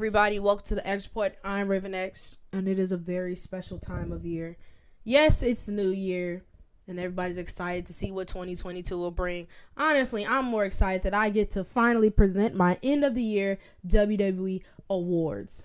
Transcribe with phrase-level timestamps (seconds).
[0.00, 0.38] everybody.
[0.38, 1.36] Welcome to the X Report.
[1.44, 4.56] I'm Raven X, and it is a very special time of year.
[5.04, 6.42] Yes, it's the new year,
[6.88, 9.46] and everybody's excited to see what 2022 will bring.
[9.76, 13.58] Honestly, I'm more excited that I get to finally present my end of the year
[13.86, 15.64] WWE awards.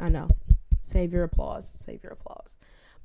[0.00, 0.30] I know.
[0.80, 1.74] Save your applause.
[1.76, 2.56] Save your applause.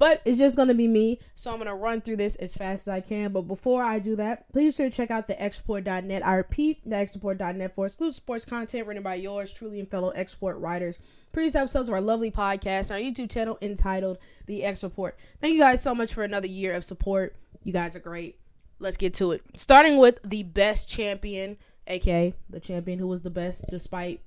[0.02, 2.92] But it's just gonna be me, so I'm gonna run through this as fast as
[2.92, 3.32] I can.
[3.32, 6.26] But before I do that, please sure to check out the xreport.net.
[6.26, 10.34] I repeat, the xreport.net for exclusive sports content written by yours truly and fellow X
[10.34, 10.98] Report writers.
[11.32, 15.20] Previous episodes of our lovely podcast on our YouTube channel entitled The X Report.
[15.40, 17.36] Thank you guys so much for another year of support.
[17.64, 18.40] You guys are great.
[18.80, 19.44] Let's get to it.
[19.56, 24.22] Starting with the best champion, aka the champion who was the best despite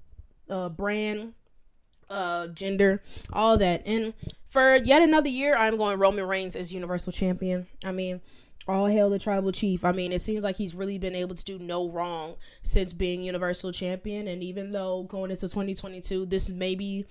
[0.49, 1.35] uh brand
[2.11, 3.83] uh gender all that.
[3.87, 4.15] And
[4.47, 7.67] for yet another year i'm going roman reigns as universal champion.
[7.85, 8.21] I mean
[8.67, 9.85] all hail the tribal chief.
[9.85, 13.23] I mean it seems like he's really been able to do no wrong since being
[13.23, 14.27] universal champion.
[14.29, 17.05] And even though going into 2022 this may be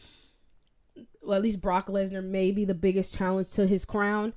[1.22, 4.34] well at least brock lesnar may be the biggest challenge to his crown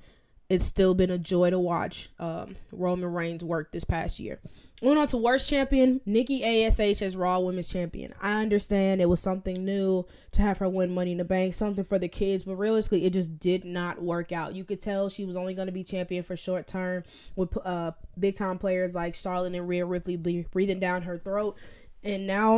[0.49, 4.39] it's still been a joy to watch um, roman reigns work this past year
[4.79, 8.13] Moving on to worst champion, Nikki Ash as Raw Women's Champion.
[8.21, 11.83] I understand it was something new to have her win Money in the Bank, something
[11.83, 14.53] for the kids, but realistically, it just did not work out.
[14.53, 17.01] You could tell she was only going to be champion for short term
[17.35, 21.57] with uh, big time players like Charlotte and Rhea Ripley breathing down her throat,
[22.03, 22.57] and now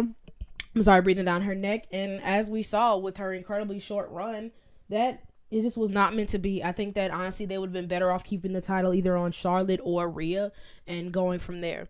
[0.75, 1.85] I'm sorry, breathing down her neck.
[1.89, 4.51] And as we saw with her incredibly short run,
[4.89, 6.63] that it just was not meant to be.
[6.63, 9.31] I think that honestly they would have been better off keeping the title either on
[9.31, 10.51] Charlotte or Rhea
[10.87, 11.87] and going from there.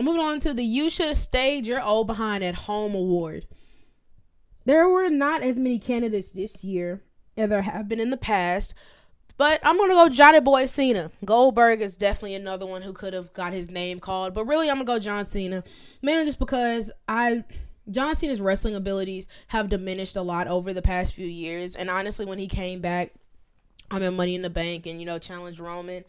[0.00, 3.46] Moving on to the You Should Stayed Your Old Behind at Home Award.
[4.64, 7.02] There were not as many candidates this year
[7.36, 8.74] as there have been in the past,
[9.36, 11.10] but I'm gonna go Johnny Boy Cena.
[11.24, 14.76] Goldberg is definitely another one who could have got his name called, but really I'm
[14.76, 15.64] gonna go John Cena,
[16.00, 17.44] mainly just because I
[17.90, 22.24] John Cena's wrestling abilities have diminished a lot over the past few years, and honestly,
[22.24, 23.12] when he came back,
[23.90, 26.04] I'm in Money in the Bank and you know challenged Roman,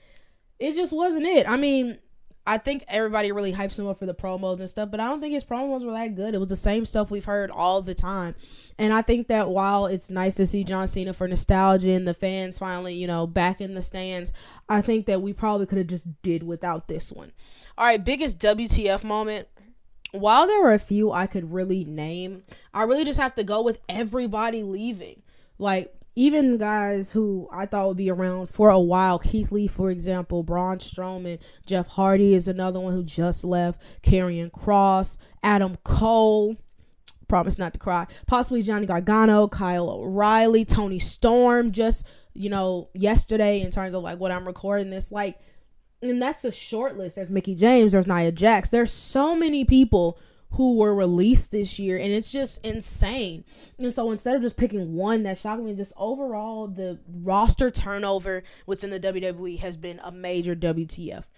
[0.60, 1.48] it just wasn't it.
[1.48, 1.98] I mean,
[2.46, 5.22] I think everybody really hypes him up for the promos and stuff, but I don't
[5.22, 6.34] think his promos were that good.
[6.34, 8.36] It was the same stuff we've heard all the time.
[8.78, 12.14] And I think that while it's nice to see John Cena for nostalgia and the
[12.14, 14.34] fans finally, you know, back in the stands,
[14.68, 17.32] I think that we probably could have just did without this one.
[17.78, 19.48] All right, biggest WTF moment.
[20.14, 22.44] While there were a few I could really name,
[22.74, 25.24] I really just have to go with everybody leaving.
[25.58, 29.90] Like even guys who I thought would be around for a while, Keith Lee, for
[29.90, 36.58] example, Braun Strowman, Jeff Hardy is another one who just left, Karrion Kross, Adam Cole,
[37.28, 43.62] promise not to cry, possibly Johnny Gargano, Kyle O'Reilly, Toni Storm, just, you know, yesterday
[43.62, 45.40] in terms of like what I'm recording this, like,
[46.04, 47.16] and that's a short list.
[47.16, 50.20] There's Mickie James, there's Nia Jax, there's so many people
[50.52, 53.44] who were released this year and it's just insane.
[53.80, 58.44] And so instead of just picking one that shocked me just overall the roster turnover
[58.68, 61.30] within the wwe has been a major wtf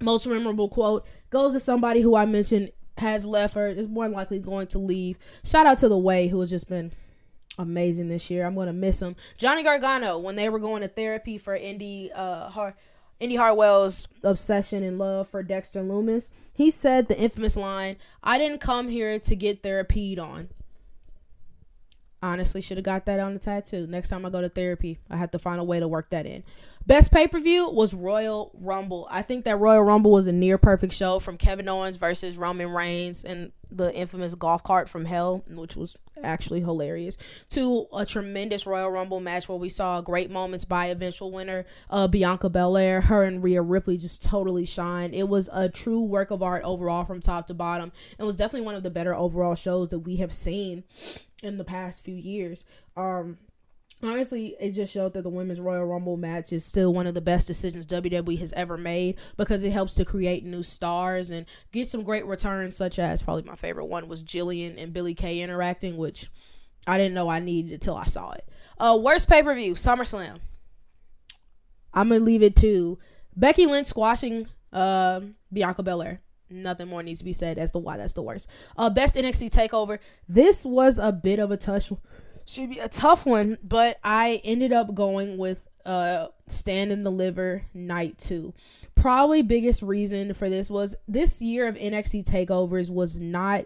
[0.00, 2.70] most memorable quote goes to somebody who i mentioned
[3.00, 5.18] has left or is more likely going to leave.
[5.44, 6.92] Shout out to the way who has just been
[7.58, 8.46] amazing this year.
[8.46, 9.16] I'm to miss him.
[9.36, 12.76] Johnny gargano when they were going to therapy for Indi uh Har-
[13.20, 18.60] Indi Hartwell's obsession and love for Dexter Lumis, he said the infamous line, I didn't
[18.60, 20.48] come here to get therapied on.
[22.22, 23.86] Honestly, should have got that on the tattoo.
[23.86, 26.26] Next time I go to therapy, I have to find a way to work that
[26.26, 26.44] in.
[26.86, 29.06] Best pay per view was Royal Rumble.
[29.10, 32.70] I think that Royal Rumble was a near perfect show from Kevin Owens versus Roman
[32.70, 38.66] Reigns and the infamous golf cart from hell, which was actually hilarious, to a tremendous
[38.66, 43.02] Royal Rumble match where we saw great moments by eventual winner uh, Bianca Belair.
[43.02, 45.14] Her and Rhea Ripley just totally shine.
[45.14, 47.92] It was a true work of art overall from top to bottom.
[48.18, 50.84] It was definitely one of the better overall shows that we have seen
[51.42, 52.64] in the past few years.
[52.96, 53.38] Um,
[54.02, 57.20] honestly, it just showed that the women's Royal Rumble match is still one of the
[57.20, 61.88] best decisions WWE has ever made because it helps to create new stars and get
[61.88, 65.96] some great returns, such as probably my favorite one was Jillian and Billie Kay interacting,
[65.96, 66.28] which
[66.86, 68.48] I didn't know I needed until I saw it.
[68.78, 70.40] Uh, worst pay per view, SummerSlam.
[71.92, 72.98] I'm gonna leave it to
[73.36, 75.20] Becky Lynch squashing uh,
[75.52, 76.20] Bianca Belair
[76.50, 78.50] nothing more needs to be said as to why that's the worst.
[78.76, 79.98] Uh, best NXT takeover.
[80.28, 81.92] This was a bit of a tough,
[82.50, 87.62] should be a tough one, but I ended up going with uh Stand and Deliver
[87.72, 88.54] Night Two.
[88.94, 93.64] Probably biggest reason for this was this year of NXT takeovers was not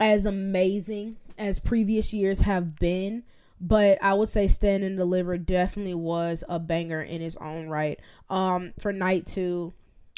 [0.00, 3.24] as amazing as previous years have been.
[3.58, 7.98] But I would say Stand and Deliver definitely was a banger in its own right.
[8.28, 9.72] Um, for night two,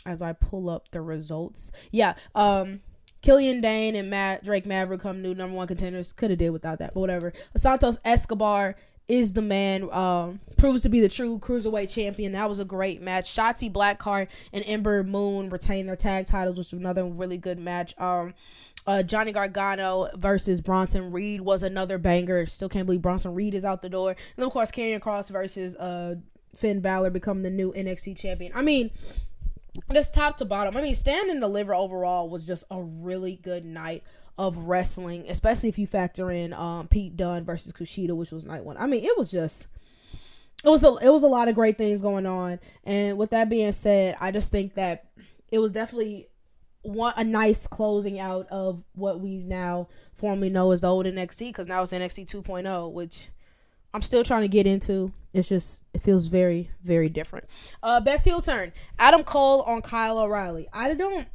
[0.04, 1.70] as I pull up the results.
[1.92, 2.80] Yeah, um
[3.22, 6.12] Killian Dain and Matt Drake Maverick come new number one contenders.
[6.12, 7.32] Could have did without that, but whatever.
[7.56, 8.76] Santos Escobar
[9.08, 9.90] is the man.
[9.90, 12.32] Um, proves to be the true cruiserweight champion.
[12.32, 13.24] That was a great match.
[13.24, 17.98] Shotzi Blackheart and Ember Moon retain their tag titles, which was another really good match.
[17.98, 18.34] Um,
[18.86, 22.46] uh, Johnny Gargano versus Bronson Reed was another banger.
[22.46, 24.16] Still can't believe Bronson Reed is out the door.
[24.36, 26.16] And of course, Karrion Kross versus uh,
[26.54, 28.52] Finn Balor become the new NXT champion.
[28.54, 28.90] I mean,
[29.92, 30.76] just top to bottom.
[30.76, 34.04] I mean, Stand and Deliver overall was just a really good night
[34.36, 38.64] of wrestling, especially if you factor in um, Pete Dunne versus Kushida, which was night
[38.64, 38.76] one.
[38.76, 39.66] I mean, it was just
[40.64, 42.60] it was a it was a lot of great things going on.
[42.84, 45.06] And with that being said, I just think that
[45.50, 46.28] it was definitely
[46.82, 51.48] one a nice closing out of what we now formally know as the old NXT
[51.48, 53.28] because now it's NXT 2.0, which
[53.94, 55.12] I'm still trying to get into.
[55.32, 57.46] It's just it feels very very different.
[57.82, 60.68] Uh, best heel turn: Adam Cole on Kyle O'Reilly.
[60.72, 61.28] I don't.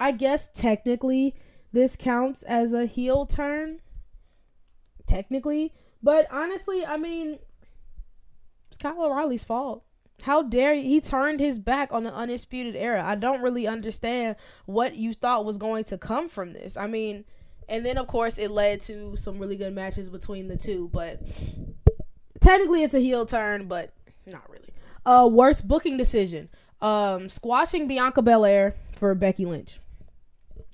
[0.00, 1.34] I guess technically
[1.72, 3.80] this counts as a heel turn.
[5.06, 5.72] Technically,
[6.02, 7.38] but honestly, I mean,
[8.68, 9.84] it's Kyle O'Reilly's fault.
[10.22, 10.82] How dare he?
[10.82, 13.02] He turned his back on the undisputed era.
[13.04, 16.76] I don't really understand what you thought was going to come from this.
[16.76, 17.24] I mean,
[17.68, 21.20] and then of course it led to some really good matches between the two, but
[22.40, 23.92] technically it's a heel turn, but
[24.26, 24.68] not really.
[25.04, 26.48] Uh, worst booking decision:
[26.80, 29.80] um, squashing Bianca Belair for Becky Lynch.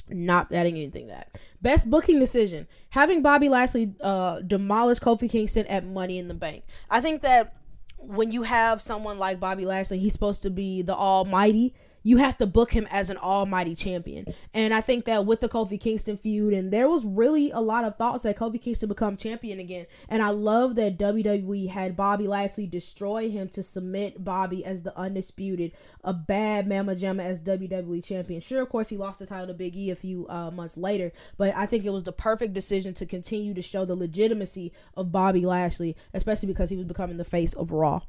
[0.09, 1.41] Not adding anything to that.
[1.63, 6.65] Best booking decision: having Bobby Lashley uh, demolish Kofi Kingston at Money in the Bank.
[6.91, 7.55] I think that
[7.99, 11.75] when you have someone like Bobby Lashley, he's supposed to be the almighty
[12.05, 14.27] you have to book him as an almighty champion.
[14.53, 17.85] And I think that with the Kofi Kingston feud, and there was really a lot
[17.85, 19.87] of thoughts that Kofi Kingston become champion again.
[20.09, 24.97] And I love that WWE had Bobby Lashley destroy him to submit Bobby as the
[24.97, 25.73] undisputed,
[26.05, 28.41] a bad Mama Jamma as WWE champion.
[28.41, 31.11] Sure, of course, he lost the title to Big E a few uh, months later,
[31.39, 35.11] but I think it was the perfect decision to continue to show the legitimacy of
[35.11, 38.01] Bobby Lashley, especially because he was becoming the face of Raw.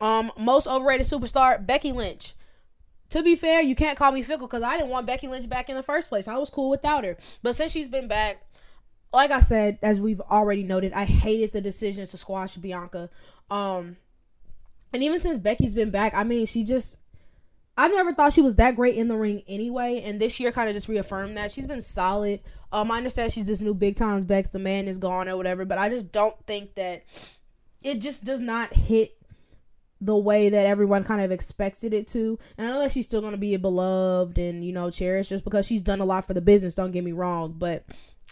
[0.00, 2.34] Um, most overrated superstar Becky Lynch.
[3.10, 5.68] To be fair, you can't call me fickle because I didn't want Becky Lynch back
[5.68, 6.28] in the first place.
[6.28, 7.16] I was cool without her.
[7.42, 8.46] But since she's been back,
[9.12, 13.10] like I said, as we've already noted, I hated the decision to squash Bianca.
[13.50, 13.96] Um,
[14.92, 16.98] and even since Becky's been back, I mean, she just
[17.76, 20.68] I never thought she was that great in the ring anyway, and this year kind
[20.68, 22.40] of just reaffirmed that she's been solid.
[22.72, 25.64] Um, I understand she's this new big times Bex, the man is gone or whatever,
[25.64, 27.04] but I just don't think that
[27.82, 29.16] it just does not hit
[30.00, 32.38] the way that everyone kind of expected it to.
[32.56, 35.44] And I know that she's still going to be beloved and, you know, cherished just
[35.44, 36.74] because she's done a lot for the business.
[36.74, 37.54] Don't get me wrong.
[37.58, 37.84] But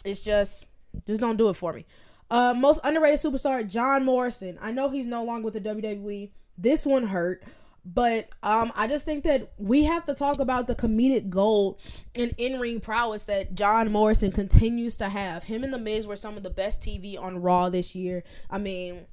[0.05, 0.67] it's just,
[1.07, 1.85] just don't do it for me.
[2.31, 4.59] Uh, most underrated superstar, John Morrison.
[4.61, 6.31] I know he's no longer with the WWE.
[6.57, 7.43] This one hurt.
[7.85, 11.81] But um, I just think that we have to talk about the comedic gold
[12.15, 15.45] and in ring prowess that John Morrison continues to have.
[15.45, 18.25] Him and The Miz were some of the best TV on Raw this year.
[18.51, 19.07] I mean,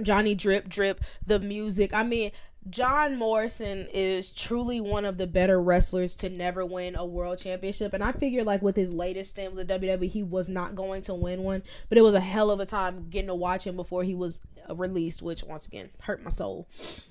[0.00, 1.92] Johnny Drip Drip, the music.
[1.92, 2.32] I mean,
[2.70, 7.92] John Morrison is truly one of the better wrestlers to never win a world championship.
[7.92, 11.02] And I figure, like, with his latest stint with the WWE, he was not going
[11.02, 11.64] to win one.
[11.88, 14.38] But it was a hell of a time getting to watch him before he was
[14.72, 16.68] released, which, once again, hurt my soul.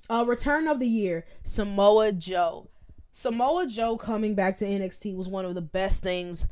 [0.10, 2.70] Uh, Return of the Year Samoa Joe.
[3.14, 6.48] Samoa Joe coming back to NXT was one of the best things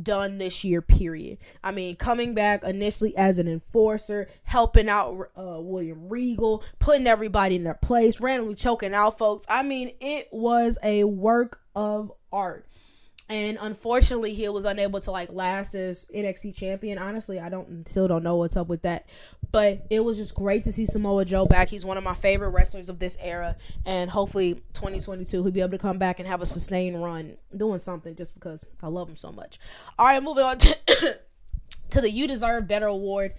[0.00, 1.38] done this year period.
[1.62, 7.56] I mean coming back initially as an enforcer helping out uh, william regal putting everybody
[7.56, 9.46] in their place randomly choking out folks.
[9.48, 12.66] I mean it was a work of art
[13.28, 16.98] and unfortunately he was unable to like last as NXT champion.
[16.98, 19.08] Honestly, I don't still don't know what's up with that.
[19.50, 21.68] But it was just great to see Samoa Joe back.
[21.68, 25.70] He's one of my favorite wrestlers of this era and hopefully 2022 he'll be able
[25.70, 29.16] to come back and have a sustained run doing something just because I love him
[29.16, 29.58] so much.
[29.98, 30.76] All right, moving on to,
[31.90, 33.32] to the You Deserve Better award.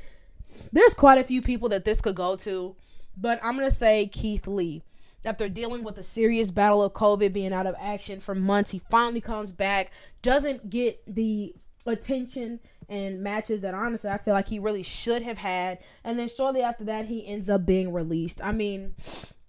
[0.72, 2.76] There's quite a few people that this could go to,
[3.16, 4.82] but I'm going to say Keith Lee
[5.28, 8.82] after dealing with a serious battle of COVID, being out of action for months, he
[8.90, 9.92] finally comes back,
[10.22, 11.54] doesn't get the
[11.86, 15.80] attention and matches that honestly I feel like he really should have had.
[16.04, 18.42] And then shortly after that, he ends up being released.
[18.42, 18.96] I mean,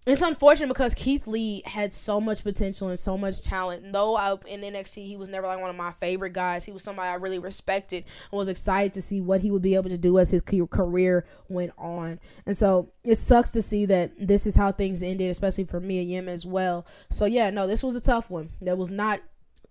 [0.08, 3.92] it's unfortunate because Keith Lee had so much potential and so much talent.
[3.92, 6.82] Though I, in NXT he was never like one of my favorite guys, he was
[6.82, 9.98] somebody I really respected and was excited to see what he would be able to
[9.98, 12.20] do as his career went on.
[12.46, 16.00] And so it sucks to see that this is how things ended, especially for me
[16.00, 16.86] and Yim as well.
[17.10, 18.50] So yeah, no, this was a tough one.
[18.60, 19.20] That was not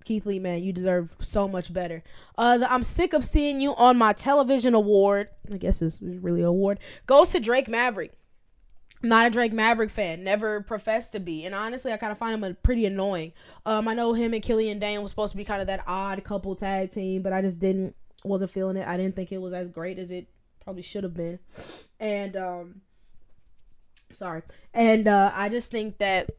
[0.07, 2.01] Keith Lee, man, you deserve so much better.
[2.37, 5.27] Uh, the, I'm sick of seeing you on my television award.
[5.51, 6.79] I guess it's really an award.
[7.07, 8.13] Goes to Drake Maverick.
[9.01, 12.33] Not a Drake Maverick fan, never professed to be, and honestly, I kind of find
[12.33, 13.33] him a pretty annoying.
[13.65, 16.23] Um, I know him and Killian Dain was supposed to be kind of that odd
[16.23, 18.87] couple tag team, but I just didn't wasn't feeling it.
[18.87, 20.27] I didn't think it was as great as it
[20.63, 21.39] probably should have been,
[21.99, 22.81] and um,
[24.11, 24.41] sorry,
[24.73, 26.29] and uh, I just think that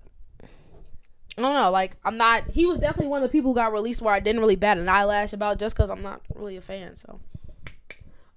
[1.39, 1.71] I don't know.
[1.71, 2.51] Like, I'm not.
[2.51, 4.77] He was definitely one of the people who got released where I didn't really bat
[4.77, 6.97] an eyelash about just because I'm not really a fan.
[6.97, 7.21] So,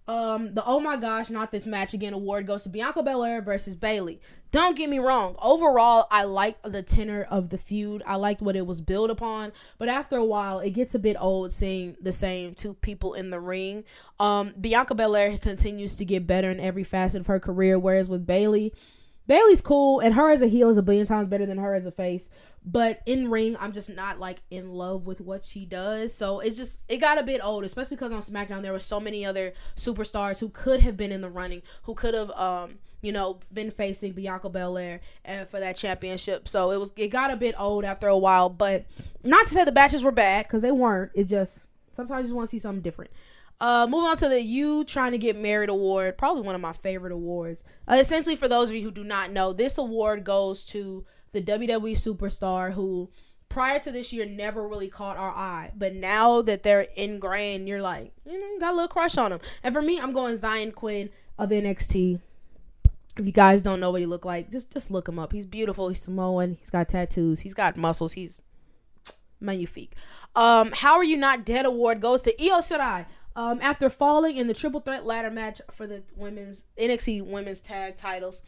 [0.07, 3.75] um, the oh my gosh, not this match again award goes to Bianca Belair versus
[3.75, 4.19] Bayley.
[4.51, 5.35] Don't get me wrong.
[5.41, 8.03] Overall, I liked the tenor of the feud.
[8.05, 9.53] I liked what it was built upon.
[9.77, 13.29] But after a while, it gets a bit old seeing the same two people in
[13.29, 13.85] the ring.
[14.19, 18.25] Um, Bianca Belair continues to get better in every facet of her career, whereas with
[18.25, 18.73] Bayley
[19.31, 21.85] Bayley's cool, and her as a heel is a billion times better than her as
[21.85, 22.29] a face.
[22.65, 26.13] But in ring, I'm just not like in love with what she does.
[26.13, 28.99] So it just it got a bit old, especially because on SmackDown there were so
[28.99, 33.13] many other superstars who could have been in the running, who could have um you
[33.13, 36.49] know been facing Bianca Belair and for that championship.
[36.49, 38.49] So it was it got a bit old after a while.
[38.49, 38.85] But
[39.23, 41.13] not to say the batches were bad because they weren't.
[41.15, 41.59] It just
[41.93, 43.11] sometimes you want to see something different.
[43.61, 46.73] Uh, moving on to the You Trying to Get Married award, probably one of my
[46.73, 47.63] favorite awards.
[47.87, 51.43] Uh, essentially, for those of you who do not know, this award goes to the
[51.43, 53.11] WWE superstar who,
[53.49, 55.71] prior to this year, never really caught our eye.
[55.77, 59.39] But now that they're ingrained, you're like, you know, got a little crush on them.
[59.61, 62.19] And for me, I'm going Zion Quinn of NXT.
[63.19, 65.33] If you guys don't know what he looked like, just just look him up.
[65.33, 65.89] He's beautiful.
[65.89, 66.55] He's Samoan.
[66.57, 67.41] He's got tattoos.
[67.41, 68.13] He's got muscles.
[68.13, 68.41] He's
[69.39, 69.93] magnifique.
[70.35, 74.47] Um, How Are You Not Dead award goes to Io Shirai um, after falling in
[74.47, 78.41] the triple threat ladder match for the women's NXT women's tag titles.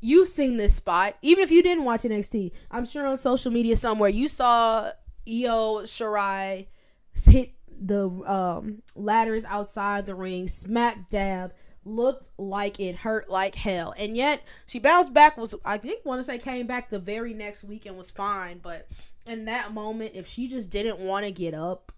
[0.00, 2.52] You've seen this spot, even if you didn't watch NXT.
[2.70, 4.90] I'm sure on social media somewhere you saw
[5.26, 6.66] Io Shirai
[7.14, 11.52] hit the um, ladders outside the ring, smack dab,
[11.84, 13.94] looked like it hurt like hell.
[13.98, 17.34] And yet she bounced back was I think want to say came back the very
[17.34, 18.88] next week and was fine, but
[19.26, 21.92] in that moment if she just didn't want to get up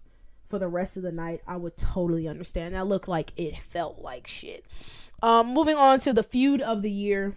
[0.47, 2.73] for the rest of the night, I would totally understand.
[2.73, 4.65] That looked like it felt like shit.
[5.21, 7.35] Um, moving on to the feud of the year.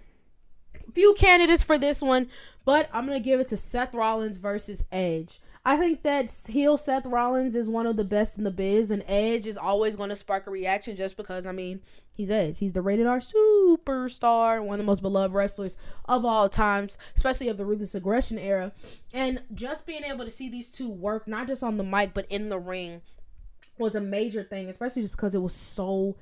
[0.95, 2.29] Few candidates for this one,
[2.65, 5.41] but I'm gonna give it to Seth Rollins versus Edge.
[5.65, 9.05] I think that heel Seth Rollins is one of the best in the biz, and
[9.07, 11.81] Edge is always going to spark a reaction just because, I mean,
[12.21, 12.59] he's Edge.
[12.59, 17.49] He's the rated R superstar, one of the most beloved wrestlers of all times, especially
[17.49, 18.73] of the Ruthless Aggression era.
[19.13, 22.27] And just being able to see these two work, not just on the mic, but
[22.29, 23.01] in the ring,
[23.79, 26.17] was a major thing, especially just because it was so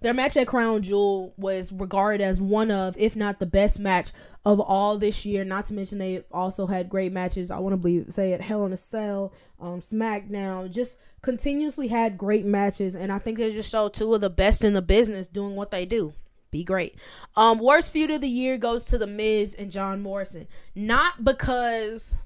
[0.00, 4.10] their match at Crown Jewel was regarded as one of, if not the best match
[4.44, 5.44] of all this year.
[5.44, 7.50] Not to mention they also had great matches.
[7.50, 12.16] I want to believe say at Hell in a Cell, um, SmackDown, just continuously had
[12.16, 15.28] great matches, and I think they just showed two of the best in the business
[15.28, 16.14] doing what they do
[16.50, 16.96] be great.
[17.36, 20.48] Um, worst feud of the year goes to the Miz and John Morrison.
[20.74, 22.16] Not because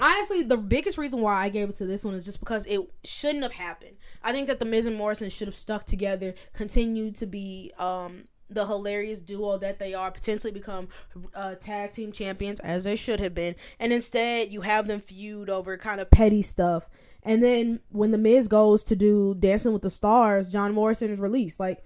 [0.00, 2.80] honestly, the biggest reason why I gave it to this one is just because it
[3.04, 3.96] shouldn't have happened.
[4.22, 8.24] I think that the Miz and Morrison should have stuck together, continued to be um,
[8.50, 10.88] the hilarious duo that they are, potentially become
[11.34, 15.50] uh, tag team champions as they should have been, and instead you have them feud
[15.50, 16.88] over kind of petty stuff.
[17.22, 21.20] And then when the Miz goes to do Dancing with the Stars, John Morrison is
[21.20, 21.60] released.
[21.60, 21.84] Like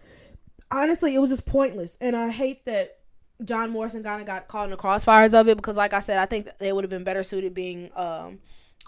[0.70, 2.98] honestly, it was just pointless, and I hate that
[3.44, 6.18] John Morrison kind of got caught in the crossfires of it because, like I said,
[6.18, 8.40] I think they would have been better suited being um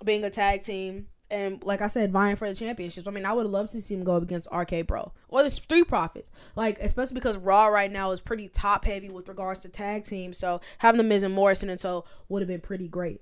[0.04, 3.08] being a tag team and like I said, vying for the championships.
[3.08, 5.50] I mean, I would love to see him go up against RK Bro or the
[5.50, 6.30] Street Profits.
[6.54, 10.38] Like, especially because Raw right now is pretty top heavy with regards to tag teams.
[10.38, 13.20] So having the Miz and Morrison and so would have been pretty great.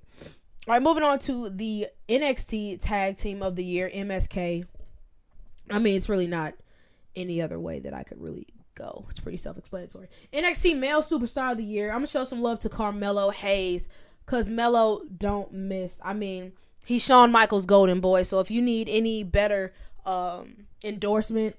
[0.67, 4.63] All right, moving on to the NXT Tag Team of the Year, MSK.
[5.69, 6.53] I mean, it's really not
[7.15, 9.05] any other way that I could really go.
[9.09, 10.07] It's pretty self-explanatory.
[10.31, 11.89] NXT Male Superstar of the Year.
[11.89, 13.89] I'm gonna show some love to Carmelo Hayes
[14.25, 15.99] because Melo don't miss.
[16.03, 16.53] I mean,
[16.85, 18.23] he's Shawn Michaels' golden boy.
[18.23, 19.73] So if you need any better
[20.05, 21.55] um, endorsement,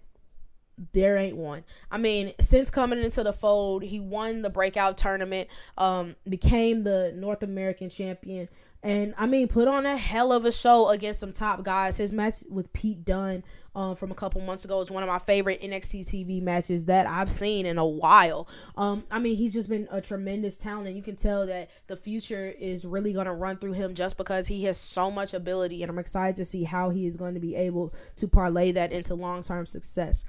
[0.92, 1.64] there ain't one.
[1.90, 7.12] I mean, since coming into the fold, he won the breakout tournament, um, became the
[7.14, 8.48] North American champion,
[8.84, 11.96] and I mean, put on a hell of a show against some top guys.
[11.96, 13.42] His match with Pete Dunne
[13.74, 17.06] um, from a couple months ago is one of my favorite NXT TV matches that
[17.06, 18.46] I've seen in a while.
[18.76, 21.96] Um, I mean, he's just been a tremendous talent, and you can tell that the
[21.96, 25.82] future is really going to run through him just because he has so much ability.
[25.82, 28.92] And I'm excited to see how he is going to be able to parlay that
[28.92, 30.26] into long term success.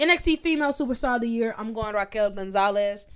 [0.00, 3.06] NXT Female Superstar of the Year, I'm going Raquel Gonzalez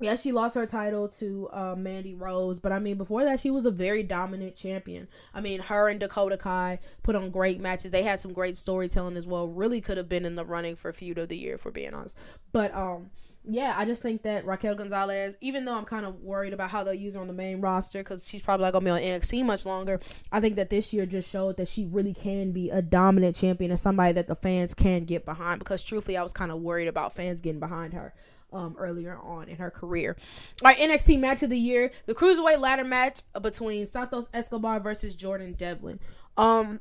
[0.00, 3.50] yeah, she lost her title to uh, Mandy Rose, but I mean, before that, she
[3.50, 5.08] was a very dominant champion.
[5.34, 7.90] I mean, her and Dakota Kai put on great matches.
[7.90, 9.48] They had some great storytelling as well.
[9.48, 12.16] Really could have been in the running for feud of the year, for being honest.
[12.52, 13.10] But um,
[13.44, 16.84] yeah, I just think that Raquel Gonzalez, even though I'm kind of worried about how
[16.84, 19.44] they'll use her on the main roster because she's probably not gonna be on NXT
[19.44, 20.00] much longer,
[20.30, 23.70] I think that this year just showed that she really can be a dominant champion
[23.70, 25.60] and somebody that the fans can get behind.
[25.60, 28.14] Because truthfully, I was kind of worried about fans getting behind her.
[28.50, 30.16] Um, earlier on in her career.
[30.64, 35.52] Our NXT match of the year, the cruiserweight ladder match between Santos Escobar versus Jordan
[35.52, 36.00] Devlin.
[36.38, 36.80] Um,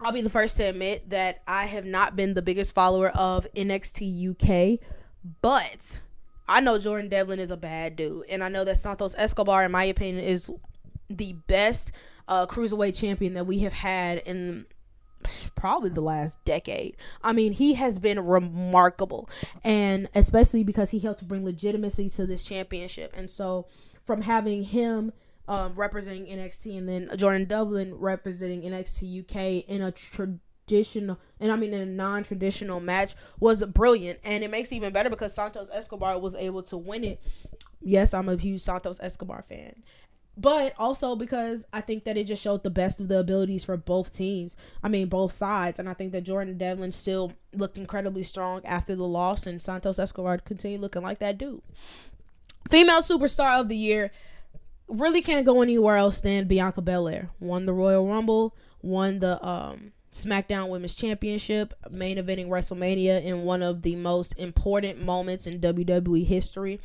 [0.00, 3.46] I'll be the first to admit that I have not been the biggest follower of
[3.54, 4.80] NXT UK,
[5.40, 6.00] but
[6.48, 9.72] I know Jordan Devlin is a bad dude, and I know that Santos Escobar, in
[9.72, 10.50] my opinion, is
[11.10, 11.92] the best
[12.26, 14.66] uh, cruiserweight champion that we have had in
[15.54, 16.96] probably the last decade.
[17.22, 19.28] I mean, he has been remarkable,
[19.64, 23.12] and especially because he helped bring legitimacy to this championship.
[23.16, 23.66] And so,
[24.04, 25.12] from having him
[25.48, 31.56] um, representing NXT and then Jordan Devlin representing NXT UK in a traditional and I
[31.56, 35.68] mean in a non-traditional match was brilliant, and it makes it even better because Santos
[35.72, 37.22] Escobar was able to win it.
[37.80, 39.82] Yes, I'm a huge Santos Escobar fan,
[40.38, 43.76] but also because I think that it just showed the best of the abilities for
[43.76, 44.54] both teams.
[44.82, 45.80] I mean, both sides.
[45.80, 49.98] And I think that Jordan Devlin still looked incredibly strong after the loss, and Santos
[49.98, 51.62] Escobar continued looking like that dude.
[52.70, 54.12] Female superstar of the year
[54.86, 57.30] really can't go anywhere else than Bianca Belair.
[57.40, 63.62] Won the Royal Rumble, won the um, SmackDown Women's Championship, main eventing WrestleMania in one
[63.62, 66.80] of the most important moments in WWE history.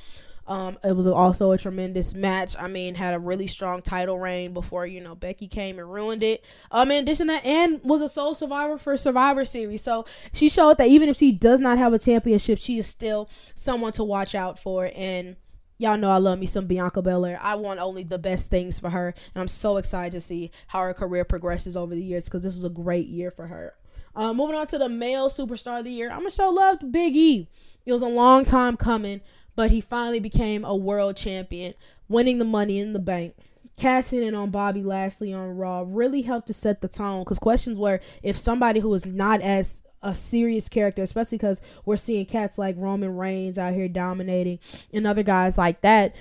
[0.45, 2.55] Um, it was also a tremendous match.
[2.59, 6.23] I mean, had a really strong title reign before you know Becky came and ruined
[6.23, 6.43] it.
[6.71, 9.81] Um, in addition to that, and was a sole survivor for Survivor Series.
[9.81, 13.29] So she showed that even if she does not have a championship, she is still
[13.55, 14.91] someone to watch out for.
[14.95, 15.37] And
[15.77, 17.39] y'all know I love me some Bianca Belair.
[17.41, 20.81] I want only the best things for her, and I'm so excited to see how
[20.81, 23.75] her career progresses over the years because this was a great year for her.
[24.15, 26.85] Uh, moving on to the male superstar of the year, I'm gonna show love to
[26.85, 27.49] Big E.
[27.85, 29.21] It was a long time coming
[29.55, 31.73] but he finally became a world champion,
[32.07, 33.35] winning the money in the bank.
[33.77, 37.79] Cashing in on Bobby Lashley on Raw really helped to set the tone because questions
[37.79, 42.59] were if somebody who is not as a serious character, especially because we're seeing cats
[42.59, 44.59] like Roman Reigns out here dominating
[44.93, 46.15] and other guys like that.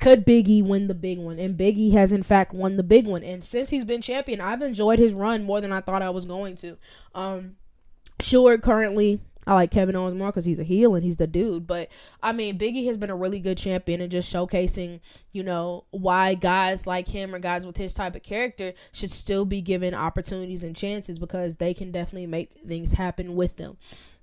[0.00, 1.38] Could Biggie win the big one?
[1.38, 3.24] And Biggie has in fact won the big one.
[3.24, 6.24] And since he's been champion, I've enjoyed his run more than I thought I was
[6.24, 6.78] going to.
[7.14, 7.56] Um,
[8.20, 11.66] sure, currently I like Kevin Owens more because he's a heel and he's the dude.
[11.66, 11.88] But
[12.22, 15.00] I mean, Biggie has been a really good champion and just showcasing,
[15.32, 19.44] you know, why guys like him or guys with his type of character should still
[19.44, 23.76] be given opportunities and chances because they can definitely make things happen with them.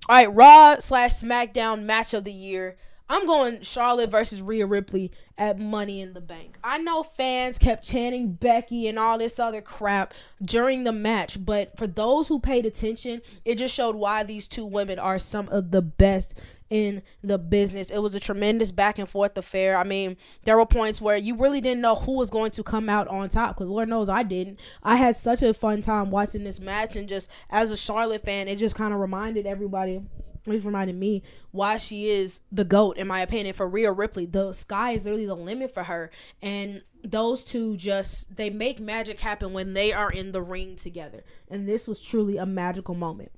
[0.08, 2.78] All right, Raw slash SmackDown match of the year.
[3.12, 6.60] I'm going Charlotte versus Rhea Ripley at Money in the Bank.
[6.64, 11.76] I know fans kept chanting Becky and all this other crap during the match, but
[11.76, 15.72] for those who paid attention, it just showed why these two women are some of
[15.72, 17.90] the best in the business.
[17.90, 19.76] It was a tremendous back and forth affair.
[19.76, 22.90] I mean, there were points where you really didn't know who was going to come
[22.90, 24.60] out on top because Lord knows I didn't.
[24.84, 28.48] I had such a fun time watching this match, and just as a Charlotte fan,
[28.48, 30.04] it just kind of reminded everybody
[30.46, 34.26] it reminded me why she is the GOAT, in my opinion, for Rhea Ripley.
[34.26, 36.10] The sky is really the limit for her.
[36.42, 41.24] And those two just, they make magic happen when they are in the ring together.
[41.50, 43.32] And this was truly a magical moment.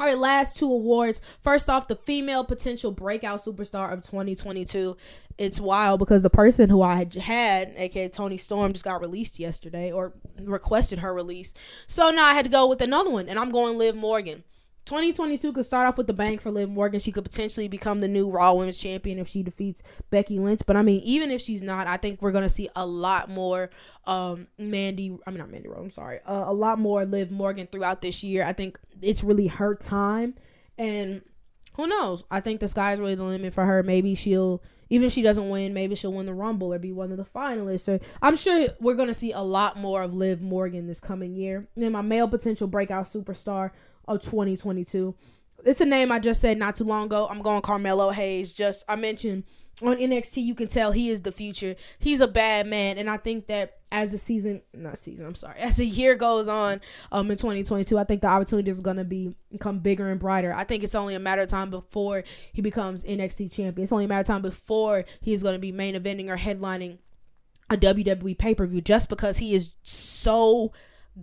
[0.00, 1.20] All right, last two awards.
[1.42, 4.96] First off, the female potential breakout superstar of 2022.
[5.36, 9.38] It's wild because the person who I had had, aka Toni Storm, just got released
[9.38, 11.52] yesterday or requested her release.
[11.86, 14.42] So now I had to go with another one, and I'm going Liv Morgan.
[14.90, 16.98] 2022 could start off with the bank for Liv Morgan.
[16.98, 20.62] She could potentially become the new Raw Women's Champion if she defeats Becky Lynch.
[20.66, 23.70] But I mean, even if she's not, I think we're gonna see a lot more
[24.04, 25.16] um, Mandy.
[25.24, 25.78] I mean, not Mandy Rose.
[25.78, 26.18] I'm sorry.
[26.26, 28.42] Uh, a lot more Liv Morgan throughout this year.
[28.44, 30.34] I think it's really her time,
[30.76, 31.22] and
[31.76, 32.24] who knows?
[32.28, 33.84] I think the sky's really the limit for her.
[33.84, 34.60] Maybe she'll.
[34.90, 37.24] Even if she doesn't win, maybe she'll win the Rumble or be one of the
[37.24, 37.80] finalists.
[37.80, 41.34] So I'm sure we're going to see a lot more of Liv Morgan this coming
[41.34, 41.68] year.
[41.76, 43.70] And my male potential breakout superstar,
[44.10, 45.14] of 2022.
[45.64, 47.26] It's a name I just said not too long ago.
[47.30, 48.52] I'm going Carmelo Hayes.
[48.52, 49.44] Just I mentioned
[49.82, 51.74] on NXT, you can tell he is the future.
[51.98, 55.58] He's a bad man, and I think that as the season, not season, I'm sorry,
[55.60, 59.34] as the year goes on, um, in 2022, I think the opportunity is gonna be
[59.50, 60.52] become bigger and brighter.
[60.54, 63.82] I think it's only a matter of time before he becomes NXT champion.
[63.82, 66.98] It's only a matter of time before he's gonna be main eventing or headlining
[67.70, 70.72] a WWE pay per view, just because he is so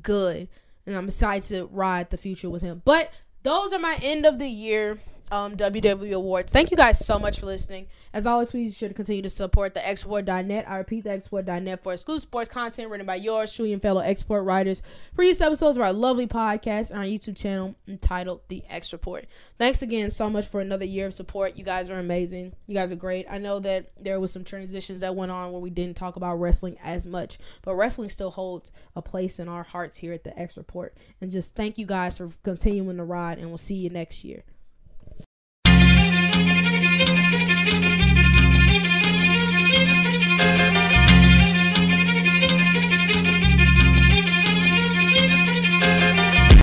[0.02, 0.48] good
[0.88, 2.82] and I'm excited to ride the future with him.
[2.86, 3.12] But
[3.48, 5.00] those are my end of the year
[5.32, 6.54] um, WWE Awards.
[6.54, 7.88] Thank you guys so much for listening.
[8.14, 10.70] As always, please should continue to support the xreport.net.
[10.70, 14.24] I repeat, the xreport.net for exclusive sports content written by yours truly and fellow X
[14.24, 14.82] Report writers.
[15.16, 19.26] Previous episodes of our lovely podcast and our YouTube channel entitled The X Report.
[19.58, 21.58] Thanks again so much for another year of support.
[21.58, 22.54] You guys are amazing.
[22.68, 23.26] You guys are great.
[23.30, 26.40] I know that there was some transitions that went on where we didn't talk about
[26.40, 30.38] wrestling as much, but wrestling still holds a place in our hearts here at the
[30.38, 30.96] X Report.
[31.22, 34.44] And just thank you guys for continuing the ride, and we'll see you next year.